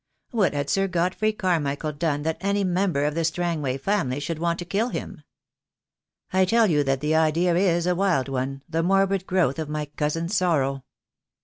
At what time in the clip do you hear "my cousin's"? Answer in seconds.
9.69-10.35